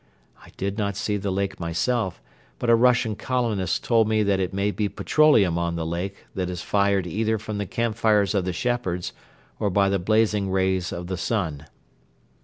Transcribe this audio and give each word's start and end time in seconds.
I 0.43 0.49
did 0.57 0.79
not 0.79 0.95
see 0.97 1.17
the 1.17 1.29
lake 1.29 1.59
myself 1.59 2.23
but 2.57 2.71
a 2.71 2.75
Russian 2.75 3.15
colonist 3.15 3.83
told 3.83 4.07
me 4.07 4.23
that 4.23 4.39
it 4.39 4.51
may 4.51 4.71
be 4.71 4.89
petroleum 4.89 5.59
on 5.59 5.75
the 5.75 5.85
lake 5.85 6.15
that 6.33 6.49
is 6.49 6.63
fired 6.63 7.05
either 7.05 7.37
from 7.37 7.59
the 7.59 7.67
campfires 7.67 8.33
of 8.33 8.43
the 8.43 8.51
shepherds 8.51 9.13
or 9.59 9.69
by 9.69 9.89
the 9.89 9.99
blazing 9.99 10.49
rays 10.49 10.91
of 10.91 11.05
the 11.05 11.17
sun. 11.17 11.67